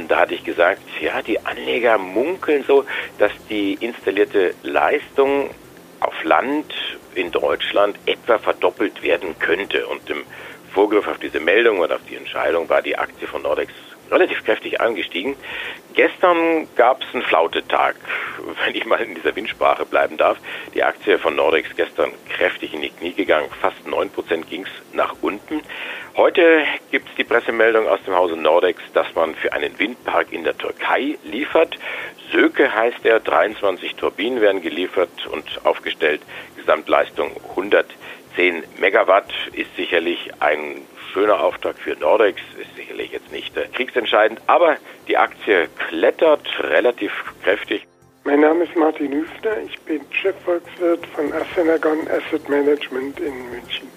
da 0.07 0.19
hatte 0.19 0.35
ich 0.35 0.43
gesagt, 0.43 0.83
ja, 1.01 1.23
die 1.23 1.43
Anleger 1.43 1.97
munkeln 1.97 2.63
so, 2.67 2.85
dass 3.17 3.31
die 3.49 3.79
installierte 3.81 4.53
Leistung 4.61 5.49
auf 6.01 6.23
Land 6.23 6.71
in 7.15 7.31
Deutschland 7.31 7.97
etwa 8.05 8.37
verdoppelt 8.37 9.01
werden 9.01 9.33
könnte. 9.39 9.87
Und 9.87 10.07
im 10.07 10.21
Vorgriff 10.71 11.07
auf 11.07 11.17
diese 11.17 11.39
Meldung 11.39 11.79
und 11.79 11.91
auf 11.91 12.01
die 12.07 12.15
Entscheidung 12.15 12.69
war 12.69 12.83
die 12.83 12.95
Aktie 12.95 13.27
von 13.27 13.41
Nordex 13.41 13.73
relativ 14.11 14.43
kräftig 14.43 14.81
angestiegen. 14.81 15.35
Gestern 15.93 16.67
gab 16.75 17.01
es 17.01 17.13
einen 17.13 17.23
Flautetag, 17.23 17.95
wenn 18.65 18.75
ich 18.75 18.85
mal 18.85 18.99
in 19.01 19.15
dieser 19.15 19.35
Windsprache 19.35 19.85
bleiben 19.85 20.17
darf. 20.17 20.37
Die 20.73 20.83
Aktie 20.83 21.17
von 21.17 21.35
Nordex 21.35 21.69
gestern 21.75 22.11
kräftig 22.29 22.73
in 22.73 22.81
die 22.81 22.89
Knie 22.89 23.13
gegangen, 23.13 23.49
fast 23.61 23.77
9% 23.85 24.45
ging 24.45 24.63
es 24.63 24.95
nach 24.95 25.15
unten. 25.21 25.61
Heute 26.15 26.63
gibt 26.91 27.09
es 27.09 27.15
die 27.15 27.23
Pressemeldung 27.23 27.87
aus 27.87 27.99
dem 28.05 28.15
Hause 28.15 28.35
Nordex, 28.35 28.81
dass 28.93 29.13
man 29.15 29.35
für 29.35 29.53
einen 29.53 29.77
Windpark 29.79 30.33
in 30.33 30.43
der 30.43 30.57
Türkei 30.57 31.17
liefert. 31.23 31.77
Söke 32.31 32.73
heißt 32.73 33.05
er, 33.05 33.19
23 33.19 33.95
Turbinen 33.95 34.41
werden 34.41 34.61
geliefert 34.61 35.27
und 35.31 35.45
aufgestellt, 35.63 36.21
Gesamtleistung 36.57 37.31
110 37.51 38.63
Megawatt 38.79 39.31
ist 39.53 39.75
sicherlich 39.75 40.31
ein 40.39 40.81
schöner 41.13 41.41
Auftrag 41.43 41.77
für 41.77 41.95
Nordex, 41.95 42.41
ist 42.61 42.75
sicherlich 42.75 43.11
jetzt 43.11 43.31
nicht 43.31 43.55
äh, 43.57 43.67
kriegsentscheidend, 43.73 44.39
aber 44.47 44.77
die 45.07 45.17
Aktie 45.17 45.67
klettert 45.89 46.47
relativ 46.59 47.11
kräftig. 47.43 47.85
Mein 48.23 48.41
Name 48.41 48.65
ist 48.65 48.75
Martin 48.75 49.11
Hüfner, 49.11 49.57
ich 49.65 49.79
bin 49.81 50.01
Chefvolkswirt 50.11 51.05
von 51.15 51.31
Assenagon 51.33 51.99
Asset 52.07 52.47
Management 52.49 53.19
in 53.19 53.49
München. 53.49 53.87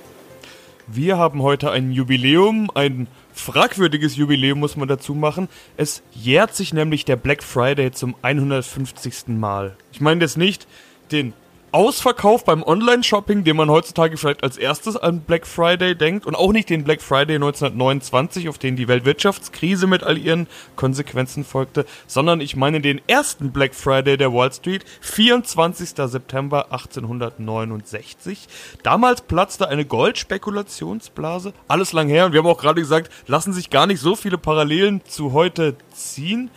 Wir 0.87 1.17
haben 1.17 1.43
heute 1.43 1.71
ein 1.71 1.93
Jubiläum, 1.93 2.71
ein 2.75 3.09
fragwürdiges 3.33 4.17
Jubiläum 4.17 4.61
muss 4.61 4.77
man 4.77 4.89
dazu 4.89 5.15
machen. 5.15 5.49
Es 5.77 6.03
jährt 6.13 6.55
sich 6.55 6.73
nämlich 6.73 7.05
der 7.05 7.17
Black 7.17 7.43
Friday 7.43 7.93
zum 7.93 8.15
150. 8.23 9.29
Mal. 9.29 9.77
Ich 9.93 10.01
meine 10.01 10.21
jetzt 10.21 10.37
nicht 10.37 10.67
den 11.11 11.35
Ausverkauf 11.73 12.45
beim 12.45 12.63
Online-Shopping, 12.63 13.45
den 13.45 13.57
man 13.57 13.71
heutzutage 13.71 14.19
vielleicht 14.19 14.45
als 14.45 14.59
erstes 14.59 14.95
an 14.95 15.21
Black 15.21 15.47
Friday 15.47 15.97
denkt 15.97 16.27
und 16.27 16.35
auch 16.35 16.53
nicht 16.53 16.69
den 16.69 16.85
Black 16.85 17.01
Friday 17.01 17.37
1929, 17.37 18.51
auf 18.51 18.59
den 18.59 18.77
die 18.77 18.89
Weltwirtschaftskrise 18.89 19.87
mit 19.87 20.03
all 20.03 20.19
ihren 20.19 20.49
Konsequenzen 20.77 21.45
folgte, 21.45 21.87
sondern 22.07 22.43
ich 22.43 22.57
meine 22.57 22.83
den 22.83 23.01
ersten 23.07 23.53
Black 23.53 23.75
Friday 23.75 24.19
der 24.19 24.35
Wall 24.35 24.53
Street, 24.53 24.85
24. 25.01 25.95
September 25.97 26.67
1869. 26.73 28.49
Damals 28.83 29.23
platzte 29.23 29.69
eine 29.69 29.87
Goldspekulationsblase, 29.87 31.55
alles 31.69 31.95
lang 31.95 32.09
her 32.09 32.27
und 32.27 32.33
wir 32.33 32.41
haben 32.41 32.49
auch 32.49 32.61
gerade 32.61 32.83
gesagt, 32.83 33.11
lassen 33.27 33.55
sich 33.55 33.71
gar 33.71 33.87
nicht 33.87 34.01
so 34.01 34.15
viele 34.15 34.37
Parallelen 34.37 35.01
zu 35.07 35.33
heute 35.33 35.77
ziehen. 35.95 36.51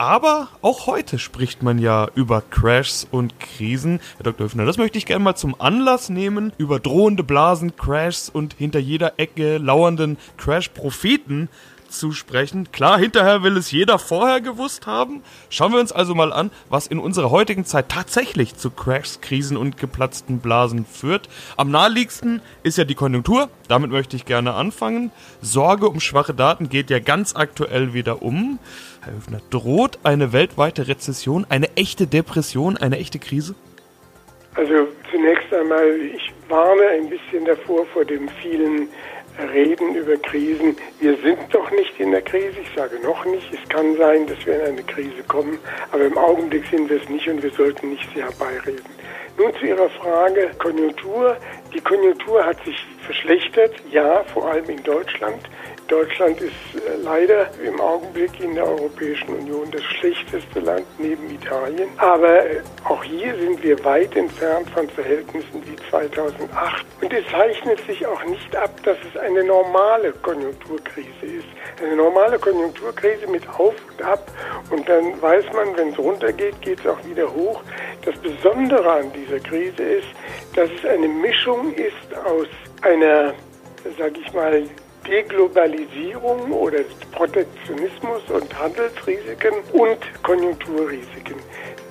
Aber 0.00 0.48
auch 0.62 0.86
heute 0.86 1.18
spricht 1.18 1.62
man 1.62 1.78
ja 1.78 2.08
über 2.14 2.40
Crashs 2.40 3.06
und 3.10 3.38
Krisen. 3.38 4.00
Herr 4.16 4.24
Dr. 4.24 4.46
Höfner, 4.46 4.64
das 4.64 4.78
möchte 4.78 4.96
ich 4.96 5.04
gerne 5.04 5.22
mal 5.22 5.34
zum 5.34 5.60
Anlass 5.60 6.08
nehmen, 6.08 6.54
über 6.56 6.80
drohende 6.80 7.22
Blasen, 7.22 7.76
Crashs 7.76 8.30
und 8.30 8.54
hinter 8.54 8.78
jeder 8.78 9.18
Ecke 9.18 9.58
lauernden 9.58 10.16
Crash-Propheten 10.38 11.50
zu 11.90 12.12
sprechen. 12.12 12.72
Klar, 12.72 12.98
hinterher 12.98 13.42
will 13.42 13.58
es 13.58 13.72
jeder 13.72 13.98
vorher 13.98 14.40
gewusst 14.40 14.86
haben. 14.86 15.22
Schauen 15.50 15.72
wir 15.72 15.80
uns 15.80 15.92
also 15.92 16.14
mal 16.14 16.32
an, 16.32 16.50
was 16.70 16.86
in 16.86 16.98
unserer 16.98 17.30
heutigen 17.30 17.66
Zeit 17.66 17.90
tatsächlich 17.90 18.56
zu 18.56 18.70
Crashs, 18.70 19.20
Krisen 19.20 19.58
und 19.58 19.76
geplatzten 19.76 20.38
Blasen 20.38 20.86
führt. 20.86 21.28
Am 21.58 21.70
naheliegendsten 21.70 22.40
ist 22.62 22.78
ja 22.78 22.84
die 22.84 22.94
Konjunktur. 22.94 23.50
Damit 23.68 23.90
möchte 23.90 24.16
ich 24.16 24.24
gerne 24.24 24.54
anfangen. 24.54 25.12
Sorge 25.42 25.88
um 25.90 26.00
schwache 26.00 26.32
Daten 26.32 26.70
geht 26.70 26.88
ja 26.88 27.00
ganz 27.00 27.36
aktuell 27.36 27.92
wieder 27.92 28.22
um. 28.22 28.58
Herr 29.02 29.14
Höfner, 29.14 29.40
droht 29.48 29.98
eine 30.02 30.32
weltweite 30.32 30.86
Rezession, 30.86 31.46
eine 31.48 31.74
echte 31.76 32.06
Depression, 32.06 32.76
eine 32.76 32.98
echte 32.98 33.18
Krise? 33.18 33.54
Also 34.54 34.88
zunächst 35.10 35.52
einmal, 35.54 36.00
ich 36.14 36.32
warne 36.48 36.86
ein 36.88 37.08
bisschen 37.08 37.46
davor 37.46 37.86
vor 37.86 38.04
dem 38.04 38.28
vielen 38.42 38.88
reden 39.54 39.94
über 39.94 40.16
Krisen. 40.16 40.76
Wir 40.98 41.16
sind 41.18 41.38
doch 41.50 41.70
nicht 41.70 41.98
in 41.98 42.10
der 42.10 42.22
Krise. 42.22 42.56
Ich 42.62 42.70
sage 42.76 42.98
noch 43.02 43.24
nicht. 43.24 43.50
Es 43.52 43.68
kann 43.68 43.96
sein, 43.96 44.26
dass 44.26 44.44
wir 44.44 44.56
in 44.56 44.72
eine 44.72 44.82
Krise 44.82 45.22
kommen. 45.28 45.58
Aber 45.92 46.04
im 46.04 46.18
Augenblick 46.18 46.66
sind 46.66 46.90
wir 46.90 47.00
es 47.00 47.08
nicht 47.08 47.26
und 47.28 47.42
wir 47.42 47.50
sollten 47.52 47.90
nicht 47.90 48.06
sie 48.14 48.22
herbeireden. 48.22 48.84
Nun 49.38 49.54
zu 49.54 49.66
Ihrer 49.66 49.88
Frage 49.90 50.50
Konjunktur. 50.58 51.36
Die 51.72 51.80
Konjunktur 51.80 52.44
hat 52.44 52.62
sich 52.64 52.76
verschlechtert, 53.06 53.72
ja, 53.90 54.24
vor 54.34 54.50
allem 54.50 54.68
in 54.68 54.82
Deutschland. 54.82 55.40
Deutschland 55.90 56.40
ist 56.40 56.52
äh, 56.76 57.02
leider 57.02 57.50
im 57.64 57.80
Augenblick 57.80 58.38
in 58.38 58.54
der 58.54 58.64
Europäischen 58.64 59.28
Union 59.30 59.68
das 59.72 59.82
schlechteste 59.82 60.60
Land 60.60 60.86
neben 60.98 61.28
Italien. 61.28 61.88
Aber 61.96 62.46
äh, 62.46 62.60
auch 62.84 63.02
hier 63.02 63.34
sind 63.34 63.60
wir 63.60 63.84
weit 63.84 64.14
entfernt 64.14 64.70
von 64.70 64.88
Verhältnissen 64.88 65.62
wie 65.66 65.74
2008. 65.90 66.86
Und 67.00 67.12
es 67.12 67.26
zeichnet 67.28 67.84
sich 67.86 68.06
auch 68.06 68.24
nicht 68.26 68.54
ab, 68.54 68.70
dass 68.84 68.98
es 69.10 69.20
eine 69.20 69.42
normale 69.42 70.12
Konjunkturkrise 70.12 71.26
ist. 71.26 71.48
Eine 71.82 71.96
normale 71.96 72.38
Konjunkturkrise 72.38 73.26
mit 73.26 73.48
Auf 73.48 73.74
und 73.90 74.02
Ab. 74.02 74.30
Und 74.70 74.88
dann 74.88 75.20
weiß 75.20 75.46
man, 75.52 75.76
wenn 75.76 75.88
es 75.88 75.98
runtergeht, 75.98 76.60
geht 76.62 76.78
es 76.78 76.86
auch 76.86 77.04
wieder 77.04 77.28
hoch. 77.34 77.62
Das 78.04 78.16
Besondere 78.18 78.92
an 78.92 79.12
dieser 79.12 79.40
Krise 79.40 79.82
ist, 79.82 80.08
dass 80.54 80.70
es 80.70 80.84
eine 80.84 81.08
Mischung 81.08 81.74
ist 81.74 82.16
aus 82.24 82.46
einer, 82.82 83.34
sage 83.98 84.20
ich 84.24 84.32
mal, 84.32 84.62
Deglobalisierung 85.10 86.52
oder 86.52 86.78
Protektionismus 87.10 88.22
und 88.30 88.58
Handelsrisiken 88.58 89.54
und 89.72 89.98
Konjunkturrisiken. 90.22 91.34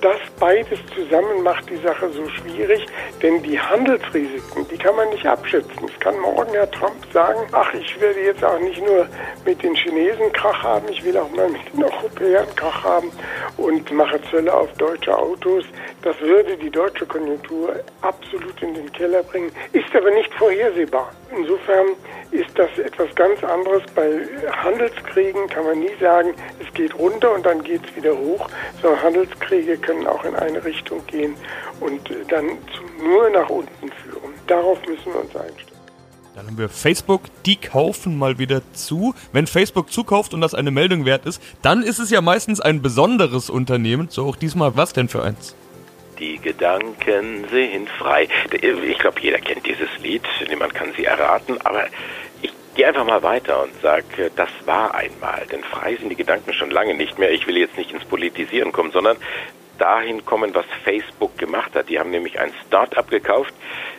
Das 0.00 0.16
beides 0.38 0.78
zusammen 0.94 1.42
macht 1.42 1.68
die 1.68 1.76
Sache 1.76 2.08
so 2.10 2.26
schwierig, 2.30 2.86
denn 3.22 3.42
die 3.42 3.60
Handelsrisiken, 3.60 4.66
die 4.70 4.78
kann 4.78 4.96
man 4.96 5.10
nicht 5.10 5.26
abschätzen. 5.26 5.84
Es 5.86 6.00
kann 6.00 6.18
morgen 6.18 6.50
Herr 6.52 6.70
Trump 6.70 6.96
sagen, 7.12 7.40
ach, 7.52 7.74
ich 7.74 8.00
werde 8.00 8.20
jetzt 8.20 8.42
auch 8.42 8.58
nicht 8.60 8.82
nur 8.82 9.06
mit 9.44 9.62
den 9.62 9.74
Chinesen 9.74 10.32
Krach 10.32 10.62
haben, 10.62 10.88
ich 10.88 11.04
will 11.04 11.18
auch 11.18 11.30
mal 11.32 11.50
mit 11.50 11.60
den 11.74 11.84
Europäern 11.84 12.46
Krach 12.56 12.82
haben 12.82 13.12
und 13.58 13.92
mache 13.92 14.18
Zölle 14.30 14.54
auf 14.54 14.72
deutsche 14.78 15.14
Autos. 15.14 15.64
Das 16.00 16.18
würde 16.20 16.56
die 16.56 16.70
deutsche 16.70 17.04
Konjunktur 17.04 17.76
absolut 18.00 18.62
in 18.62 18.72
den 18.72 18.90
Keller 18.92 19.22
bringen, 19.22 19.52
ist 19.72 19.94
aber 19.94 20.10
nicht 20.12 20.32
vorhersehbar. 20.34 21.12
Insofern 21.36 21.86
ist 22.32 22.50
das 22.56 22.76
etwas 22.78 23.14
ganz 23.14 23.42
anderes. 23.44 23.82
Bei 23.94 24.26
Handelskriegen 24.50 25.48
kann 25.48 25.64
man 25.64 25.78
nie 25.78 25.94
sagen, 26.00 26.34
es 26.58 26.72
geht 26.74 26.94
runter 26.94 27.34
und 27.34 27.46
dann 27.46 27.62
geht 27.62 27.82
es 27.88 27.96
wieder 27.96 28.16
hoch, 28.16 28.48
sondern 28.82 29.02
Handelskriege 29.02 29.76
können 29.76 30.06
auch 30.06 30.24
in 30.24 30.34
eine 30.34 30.64
Richtung 30.64 31.06
gehen 31.06 31.34
und 31.80 32.00
dann 32.28 32.58
nur 33.02 33.30
nach 33.30 33.48
unten 33.48 33.90
führen. 34.02 34.34
Darauf 34.46 34.78
müssen 34.86 35.12
wir 35.12 35.20
uns 35.20 35.36
einstellen. 35.36 35.70
Dann 36.34 36.46
haben 36.46 36.58
wir 36.58 36.68
Facebook, 36.68 37.22
die 37.44 37.56
kaufen 37.56 38.16
mal 38.16 38.38
wieder 38.38 38.62
zu. 38.72 39.14
Wenn 39.32 39.46
Facebook 39.46 39.92
zukauft 39.92 40.32
und 40.32 40.40
das 40.40 40.54
eine 40.54 40.70
Meldung 40.70 41.04
wert 41.04 41.26
ist, 41.26 41.42
dann 41.62 41.82
ist 41.82 41.98
es 41.98 42.10
ja 42.10 42.20
meistens 42.20 42.60
ein 42.60 42.82
besonderes 42.82 43.50
Unternehmen. 43.50 44.08
So 44.10 44.26
auch 44.26 44.36
diesmal, 44.36 44.76
was 44.76 44.92
denn 44.92 45.08
für 45.08 45.22
eins? 45.22 45.54
Die 46.20 46.38
Gedanken 46.38 47.48
sind 47.48 47.88
frei. 47.88 48.28
Ich 48.52 48.98
glaube, 48.98 49.20
jeder 49.20 49.38
kennt 49.38 49.66
dieses 49.66 49.88
Lied, 50.02 50.22
niemand 50.48 50.74
kann 50.74 50.92
sie 50.94 51.06
erraten, 51.06 51.58
aber 51.64 51.86
ich 52.42 52.52
gehe 52.74 52.86
einfach 52.86 53.06
mal 53.06 53.22
weiter 53.22 53.62
und 53.62 53.72
sage, 53.80 54.30
das 54.36 54.50
war 54.66 54.94
einmal. 54.94 55.46
Denn 55.50 55.64
frei 55.64 55.96
sind 55.96 56.10
die 56.10 56.16
Gedanken 56.16 56.52
schon 56.52 56.70
lange 56.70 56.94
nicht 56.94 57.18
mehr. 57.18 57.30
Ich 57.32 57.46
will 57.46 57.56
jetzt 57.56 57.78
nicht 57.78 57.92
ins 57.92 58.04
Politisieren 58.04 58.70
kommen, 58.70 58.92
sondern 58.92 59.16
dahin 59.78 60.24
kommen, 60.26 60.54
was 60.54 60.66
Facebook 60.84 61.38
gemacht 61.38 61.74
hat. 61.74 61.88
Die 61.88 61.98
haben 61.98 62.10
nämlich 62.10 62.38
ein 62.38 62.52
Start-up 62.66 63.08
gekauft, 63.08 63.54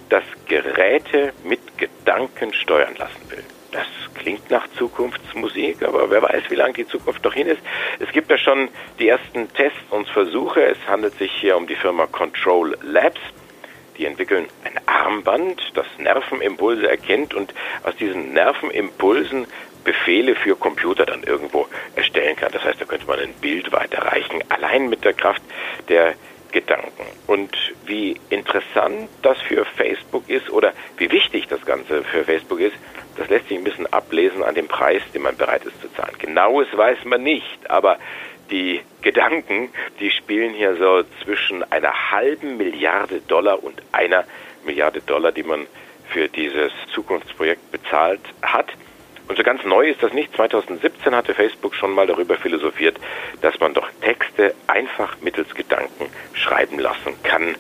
das 0.10 0.24
Geräte 0.48 1.34
mit 1.44 1.60
Gedanken 1.80 2.54
steuern 2.54 2.96
lassen 3.00 3.32
will. 3.32 3.44
Das 3.72 3.88
klingt 4.16 4.52
nach 4.52 4.68
Zukunftsmusik, 4.78 5.82
aber 5.84 6.10
wer 6.10 6.22
weiß, 6.22 6.44
wie 6.50 6.56
lange 6.56 6.74
die 6.74 6.88
Zukunft 6.88 7.24
noch 7.24 7.34
hin 7.34 7.48
ist. 7.48 7.62
Es 8.00 8.12
gibt 8.12 8.30
ja 8.30 8.38
schon 8.38 8.68
die 9.00 9.08
ersten 9.08 9.52
Tests 9.54 9.80
und 9.90 10.10
Versuche. 10.10 10.62
Es 10.64 10.78
handelt 10.88 11.18
sich 11.18 11.32
hier 11.32 11.56
um 11.56 11.68
die 11.68 11.76
Firma 11.76 12.06
Control 12.08 12.78
Labs. 12.82 13.22
Die 13.98 14.06
entwickeln 14.06 14.48
ein 14.66 14.80
Armband, 14.88 15.62
das 15.74 15.86
Nervenimpulse 15.98 16.90
erkennt 16.90 17.34
und 17.34 17.54
aus 17.84 17.96
diesen 17.96 18.34
Nervenimpulsen 18.34 19.48
Befehle 19.84 20.36
für 20.36 20.56
Computer 20.56 21.06
dann 21.06 21.24
irgendwo 21.24 21.68
erstellen 21.96 22.36
kann. 22.36 22.52
Das 22.52 22.64
heißt, 22.64 22.80
da 22.80 22.86
könnte 22.86 23.08
man 23.08 23.20
ein 23.20 23.34
Bild 23.34 23.72
weiterreichen, 23.72 24.44
allein 24.50 24.90
mit 24.90 25.04
der 25.04 25.14
Kraft 25.14 25.42
der 25.90 26.16
Gedanken. 26.52 27.06
Und 27.28 27.56
wie 27.86 28.18
interessant 28.30 29.10
das 29.22 29.40
für 29.42 29.66
Facebook 29.66 30.30
ist 30.30 30.50
oder 30.50 30.74
wie 30.98 31.12
wichtig 31.12 31.48
das 31.48 31.66
Ganze 31.66 32.04
für 32.04 32.24
Facebook 32.24 32.60
ist, 32.60 32.76
das 33.18 33.30
lässt 33.30 33.50
sich 33.50 33.58
ein 33.58 33.64
bisschen 33.64 33.92
ablesen 33.92 34.44
an 34.44 34.56
dem 34.56 34.68
Preis, 34.68 35.02
den 35.14 35.24
man 35.24 35.36
bereit 35.36 35.66
ist 35.66 35.82
zu 35.82 35.92
zahlen. 35.94 36.16
Genaues 36.20 36.68
weiß 36.74 37.06
man 37.06 37.24
nicht, 37.24 37.70
aber 37.70 37.98
die 38.50 38.82
Gedanken, 39.02 39.70
die 40.00 40.12
spielen 40.12 40.54
hier 40.54 40.76
so 40.76 41.04
zwischen 41.24 41.64
einer 41.72 42.12
halben 42.12 42.58
Milliarde 42.58 43.22
Dollar 43.22 43.64
und 43.64 43.82
einer 43.92 44.26
Milliarde 44.66 45.02
Dollar, 45.02 45.32
die 45.32 45.44
man 45.44 45.68
für 46.10 46.28
dieses 46.28 46.72
Zukunftsprojekt 46.94 47.72
bezahlt 47.72 48.22
hat. 48.42 48.68
Und 49.32 49.38
so 49.38 49.44
ganz 49.44 49.64
neu 49.64 49.88
ist 49.88 50.04
das 50.04 50.12
nicht. 50.12 50.36
2017 50.36 51.16
hatte 51.16 51.34
Facebook 51.34 51.74
schon 51.74 51.94
mal 51.94 52.06
darüber 52.06 52.36
philosophiert, 52.36 53.00
dass 53.40 53.58
man 53.62 53.74
doch 53.74 53.90
Texte 54.02 54.54
einfach 54.68 55.22
mittels 55.22 55.56
Gedanken 55.56 56.12
schreiben 56.34 56.78
lassen 56.80 57.16
kann. 57.24 57.56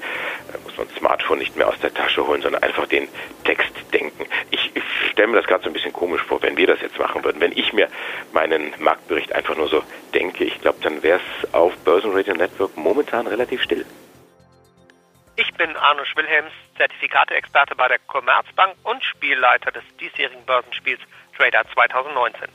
Da 0.51 0.59
muss 0.65 0.75
so 0.75 0.81
ein 0.81 0.89
Smartphone 0.99 1.39
nicht 1.39 1.55
mehr 1.55 1.69
aus 1.69 1.79
der 1.79 1.93
Tasche 1.93 2.27
holen, 2.27 2.41
sondern 2.41 2.61
einfach 2.61 2.87
den 2.87 3.07
Text 3.45 3.71
denken. 3.93 4.25
Ich, 4.49 4.69
ich 4.73 4.83
stelle 5.11 5.29
mir 5.29 5.37
das 5.37 5.47
gerade 5.47 5.63
so 5.63 5.69
ein 5.69 5.73
bisschen 5.73 5.93
komisch 5.93 6.21
vor, 6.23 6.41
wenn 6.41 6.57
wir 6.57 6.67
das 6.67 6.81
jetzt 6.81 6.99
machen 6.99 7.23
würden. 7.23 7.39
Wenn 7.39 7.53
ich 7.53 7.71
mir 7.71 7.87
meinen 8.33 8.73
Marktbericht 8.79 9.31
einfach 9.33 9.55
nur 9.55 9.69
so 9.69 9.81
denke, 10.13 10.43
ich 10.43 10.59
glaube, 10.59 10.79
dann 10.81 11.01
wäre 11.03 11.21
es 11.21 11.53
auf 11.53 11.73
Börsenradio 11.85 12.33
Network 12.33 12.75
momentan 12.75 13.27
relativ 13.27 13.63
still. 13.63 13.85
Ich 15.37 15.53
bin 15.53 15.73
Arno 15.77 16.03
Schwilhelms, 16.03 16.51
Zertifikateexperte 16.81 17.75
bei 17.75 17.87
der 17.87 17.99
Commerzbank 18.07 18.73
und 18.81 19.03
Spielleiter 19.03 19.71
des 19.71 19.83
diesjährigen 19.99 20.43
Börsenspiels 20.45 20.99
Trader 21.37 21.63
2019. 21.75 22.47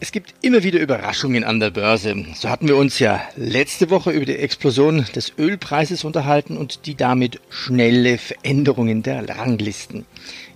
Es 0.00 0.12
gibt 0.12 0.34
immer 0.42 0.62
wieder 0.62 0.80
Überraschungen 0.80 1.42
an 1.42 1.58
der 1.58 1.70
Börse. 1.70 2.14
So 2.34 2.50
hatten 2.50 2.68
wir 2.68 2.76
uns 2.76 2.98
ja 2.98 3.22
letzte 3.34 3.88
Woche 3.88 4.10
über 4.10 4.26
die 4.26 4.36
Explosion 4.36 5.06
des 5.14 5.32
Ölpreises 5.38 6.04
unterhalten 6.04 6.58
und 6.58 6.84
die 6.84 6.94
damit 6.94 7.40
schnelle 7.48 8.18
Veränderungen 8.18 9.02
der 9.02 9.26
Ranglisten. 9.26 10.04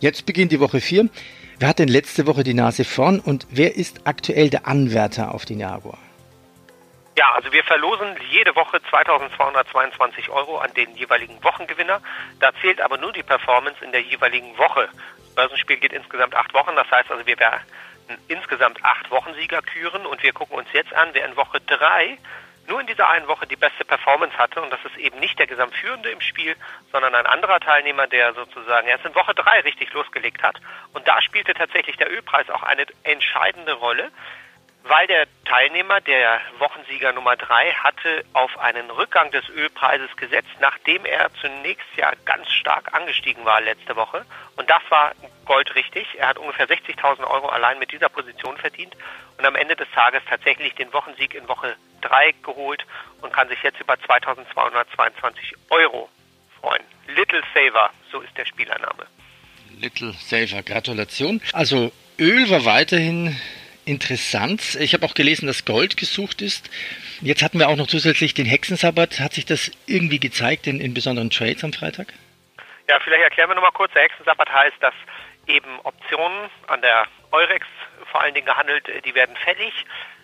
Jetzt 0.00 0.26
beginnt 0.26 0.52
die 0.52 0.61
Woche 0.61 0.83
4. 0.83 1.09
Wer 1.59 1.69
hat 1.69 1.79
denn 1.79 1.88
letzte 1.88 2.26
Woche 2.26 2.45
die 2.45 2.52
Nase 2.52 2.85
vorn 2.85 3.21
und 3.21 3.47
wer 3.50 3.75
ist 3.76 4.07
aktuell 4.07 4.50
der 4.50 4.67
Anwärter 4.67 5.35
auf 5.35 5.47
den 5.47 5.61
Jaguar? 5.61 5.99
Ja, 7.21 7.33
also 7.33 7.53
wir 7.53 7.62
verlosen 7.65 8.17
jede 8.31 8.57
Woche 8.57 8.81
2222 8.83 10.31
Euro 10.31 10.57
an 10.57 10.73
den 10.73 10.97
jeweiligen 10.97 11.45
Wochengewinner. 11.45 12.00
Da 12.39 12.50
zählt 12.62 12.81
aber 12.81 12.97
nur 12.97 13.12
die 13.12 13.23
Performance 13.23 13.85
in 13.85 13.93
der 13.93 14.00
jeweiligen 14.00 14.57
Woche. 14.57 14.89
Das 15.19 15.35
Börsenspiel 15.35 15.77
geht 15.77 15.93
insgesamt 15.93 16.35
acht 16.35 16.55
Wochen, 16.55 16.75
das 16.77 16.91
heißt 16.91 17.11
also 17.11 17.27
wir 17.27 17.39
werden 17.39 17.61
insgesamt 18.29 18.83
acht 18.83 19.11
Wochensieger 19.11 19.61
küren 19.61 20.07
und 20.07 20.23
wir 20.23 20.33
gucken 20.33 20.57
uns 20.57 20.73
jetzt 20.73 20.95
an, 20.95 21.11
wer 21.12 21.27
in 21.27 21.37
Woche 21.37 21.61
drei 21.61 22.17
nur 22.67 22.81
in 22.81 22.87
dieser 22.87 23.11
einen 23.11 23.29
Woche 23.29 23.47
die 23.47 23.57
beste 23.57 23.85
Performance 23.85 24.39
hatte 24.39 24.62
und 24.62 24.73
das 24.73 24.81
ist 24.87 24.97
eben 24.97 25.21
nicht 25.21 25.39
der 25.39 25.47
Gesamtführende 25.47 26.09
im 26.09 26.23
Spiel, 26.23 26.57
sondern 26.91 27.15
ein 27.15 27.27
anderer 27.27 27.61
Teilnehmer, 27.61 28.07
der 28.07 28.33
sozusagen 28.33 28.89
erst 28.89 29.05
in 29.05 29.15
Woche 29.15 29.35
drei 29.35 29.61
richtig 29.61 29.93
losgelegt 29.93 30.43
hat 30.43 30.59
und 30.95 31.07
da 31.07 31.21
spielte 31.21 31.53
tatsächlich 31.53 31.99
der 31.99 32.11
Ölpreis 32.11 32.49
auch 32.49 32.62
eine 32.62 32.87
entscheidende 33.03 33.75
Rolle 33.75 34.11
weil 34.85 35.07
der 35.07 35.27
Teilnehmer, 35.45 36.01
der 36.01 36.41
Wochensieger 36.59 37.13
Nummer 37.13 37.37
drei, 37.37 37.73
hatte 37.73 38.25
auf 38.33 38.59
einen 38.59 38.91
Rückgang 38.91 39.31
des 39.31 39.49
Ölpreises 39.51 40.15
gesetzt, 40.17 40.51
nachdem 40.61 41.05
er 41.05 41.31
zunächst 41.41 41.87
ja 41.97 42.13
ganz 42.25 42.49
stark 42.51 42.95
angestiegen 42.95 43.45
war 43.45 43.61
letzte 43.61 43.97
Woche. 43.97 44.25
Und 44.57 44.71
das 44.71 44.83
war 44.89 45.13
Gold 45.45 45.75
richtig. 45.75 46.07
Er 46.19 46.29
hat 46.29 46.39
ungefähr 46.39 46.69
60.000 46.69 47.25
Euro 47.25 47.49
allein 47.49 47.79
mit 47.79 47.93
dieser 47.93 48.09
Position 48.09 48.57
verdient 48.57 48.97
und 49.39 49.47
am 49.47 49.55
Ende 49.55 49.77
des 49.77 49.91
Tages 49.93 50.23
tatsächlich 50.29 50.75
den 50.75 50.93
Wochensieg 50.93 51.35
in 51.35 51.49
Woche 51.49 51.77
drei 52.01 52.33
geholt 52.43 52.85
und 53.21 53.33
kann 53.33 53.49
sich 53.49 53.63
jetzt 53.63 53.81
über 53.81 53.95
2.222 53.95 55.55
Euro 55.71 56.09
freuen. 56.61 56.83
Little 57.09 57.43
Saver, 57.55 57.91
so 58.11 58.21
ist 58.21 58.37
der 58.37 58.45
Spielername. 58.45 59.07
Little 59.79 60.13
Saver, 60.13 60.63
Gratulation. 60.63 61.41
Also 61.53 61.93
Öl 62.19 62.51
war 62.51 62.65
weiterhin 62.65 63.41
interessant. 63.90 64.76
Ich 64.76 64.94
habe 64.94 65.04
auch 65.04 65.14
gelesen, 65.14 65.47
dass 65.47 65.64
Gold 65.64 65.97
gesucht 65.97 66.40
ist. 66.40 66.70
Jetzt 67.20 67.42
hatten 67.42 67.59
wir 67.59 67.68
auch 67.68 67.76
noch 67.76 67.88
zusätzlich 67.88 68.32
den 68.35 68.47
Hexensabbat. 68.47 69.20
Hat 69.20 69.32
sich 69.35 69.44
das 69.44 69.70
irgendwie 69.87 70.20
gezeigt 70.20 70.66
in, 70.66 70.80
in 70.80 70.94
besonderen 70.94 71.30
Trades 71.30 71.64
am 71.64 71.73
Freitag? 71.73 72.09
Ja, 72.88 72.99
vielleicht 73.00 73.25
erklären 73.25 73.50
wir 73.50 73.56
nochmal 73.56 73.73
kurz. 73.73 73.92
Der 73.92 74.02
Hexensabbat 74.02 74.50
heißt, 74.50 74.76
dass 74.80 74.94
eben 75.47 75.80
Optionen 75.82 76.49
an 76.68 76.80
der 76.80 77.06
Eurex 77.32 77.66
vor 78.11 78.23
allen 78.23 78.35
Dingen 78.35 78.47
gehandelt, 78.47 78.88
äh, 78.88 79.00
die 79.02 79.14
werden 79.14 79.37
fällig. 79.37 79.73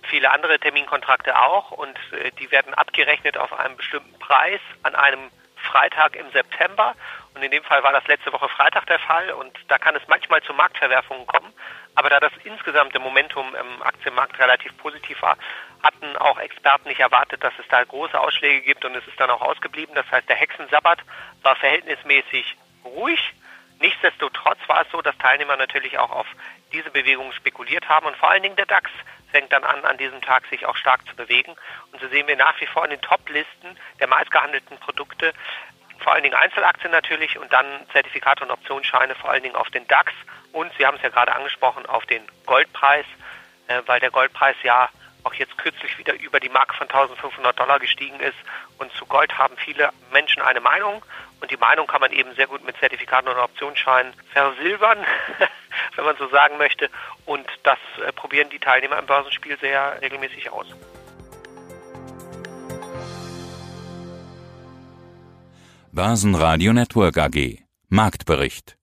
Viele 0.09 0.31
andere 0.33 0.59
Terminkontrakte 0.59 1.37
auch 1.37 1.73
und 1.73 1.99
äh, 2.13 2.31
die 2.39 2.51
werden 2.51 2.75
abgerechnet 2.75 3.37
auf 3.37 3.53
einen 3.53 3.77
bestimmten 3.77 4.19
Preis 4.19 4.61
an 4.85 4.95
einem 4.95 5.31
Freitag 5.57 6.17
im 6.17 6.31
September. 6.31 6.95
Und 7.35 7.43
in 7.43 7.51
dem 7.51 7.65
Fall 7.65 7.83
war 7.83 7.93
das 7.93 8.07
letzte 8.07 8.33
Woche 8.33 8.49
Freitag 8.49 8.87
der 8.87 8.99
Fall 8.99 9.31
und 9.31 9.53
da 9.69 9.79
kann 9.79 9.97
es 9.97 10.03
manchmal 10.07 10.43
zu 10.43 10.55
Marktverwerfungen 10.55 11.27
kommen. 11.27 11.53
Aber 11.97 12.11
da 12.11 12.21
das 12.21 12.33
insgesamte 12.45 12.99
Momentum 12.99 13.55
im 13.55 13.83
Aktienmarkt 13.83 14.39
relativ 14.39 14.77
positiv 14.77 15.21
war, 15.23 15.37
hatten 15.83 16.17
auch 16.19 16.39
Experten 16.39 16.89
nicht 16.89 17.01
erwartet, 17.01 17.43
dass 17.43 17.55
es 17.59 17.67
da 17.69 17.83
große 17.83 18.21
Ausschläge 18.21 18.61
gibt 18.61 18.85
und 18.85 18.95
es 18.95 19.07
ist 19.09 19.19
dann 19.19 19.31
auch 19.31 19.41
ausgeblieben. 19.41 19.95
Das 19.95 20.09
heißt, 20.11 20.29
der 20.29 20.37
Hexensabbat 20.37 21.01
war 21.43 21.57
verhältnismäßig 21.57 22.57
ruhig. 22.85 23.33
Nichtsdestotrotz 23.81 24.59
war 24.67 24.83
es 24.83 24.91
so, 24.93 25.01
dass 25.01 25.17
Teilnehmer 25.19 25.57
natürlich 25.57 25.99
auch 25.99 26.11
auf 26.11 26.27
diese 26.73 26.91
Bewegung 26.91 27.33
spekuliert 27.33 27.89
haben 27.89 28.07
und 28.07 28.17
vor 28.17 28.31
allen 28.31 28.43
Dingen 28.43 28.57
der 28.57 28.67
DAX 28.67 28.91
fängt 29.31 29.53
dann 29.53 29.65
an, 29.65 29.85
an 29.85 29.97
diesem 29.97 30.21
Tag 30.21 30.47
sich 30.47 30.67
auch 30.67 30.77
stark 30.77 31.07
zu 31.09 31.17
bewegen. 31.17 31.55
Und 31.93 32.01
so 32.01 32.09
sehen 32.09 32.27
wir 32.27 32.37
nach 32.37 32.61
wie 32.61 32.67
vor 32.67 32.85
in 32.85 32.91
den 32.91 33.01
Top-Listen 33.01 33.79
der 34.01 34.07
meistgehandelten 34.07 34.79
Produkte 34.79 35.33
vor 35.99 36.13
allen 36.13 36.23
Dingen 36.23 36.35
Einzelaktien 36.35 36.93
natürlich 36.93 37.39
und 37.39 37.53
dann 37.53 37.67
Zertifikate 37.93 38.45
und 38.45 38.51
Optionsscheine 38.51 39.15
vor 39.15 39.31
allen 39.31 39.43
Dingen 39.43 39.57
auf 39.57 39.71
den 39.71 39.87
DAX 39.89 40.13
und 40.57 40.73
Sie 40.79 40.87
haben 40.87 40.97
es 40.97 41.03
ja 41.03 41.11
gerade 41.11 41.35
angesprochen 41.35 41.85
auf 41.85 42.07
den 42.07 42.23
Goldpreis, 42.47 43.05
äh, 43.69 43.83
weil 43.85 44.01
der 44.01 44.11
Goldpreis 44.11 44.57
ja 44.63 44.89
auch 45.23 45.35
jetzt 45.35 45.59
kürzlich 45.59 45.99
wieder 45.99 46.15
über 46.19 46.41
die 46.41 46.49
Marke 46.49 46.75
von 46.75 46.89
1500 46.89 47.59
Dollar 47.59 47.79
gestiegen 47.79 48.19
ist. 48.21 48.39
Und 48.79 48.91
zu 48.93 49.05
Gold 49.05 49.37
haben 49.37 49.55
viele 49.59 49.91
Menschen 50.13 50.41
eine 50.41 50.61
Meinung. 50.63 51.05
Und 51.43 51.51
die 51.51 51.59
Meinung 51.59 51.87
kann 51.87 52.01
man 52.01 52.11
eben 52.11 52.35
sehr 52.37 52.47
gut 52.47 52.65
mit 52.65 52.75
Zertifikaten 52.79 53.29
und 53.29 53.37
Optionsscheinen 53.37 54.15
versilbern, 54.33 55.05
wenn 55.97 56.05
man 56.07 56.17
so 56.17 56.27
sagen 56.29 56.57
möchte. 56.57 56.89
Und 57.27 57.47
das 57.63 57.79
äh, 58.07 58.11
probieren 58.13 58.49
die 58.49 58.59
Teilnehmer 58.59 58.99
im 58.99 59.05
Börsenspiel 59.05 59.59
sehr 59.59 60.01
regelmäßig 60.01 60.51
aus. 60.51 60.69
Börsenradio 65.93 66.73
Network 66.73 67.19
AG 67.19 67.59
Marktbericht 67.91 68.76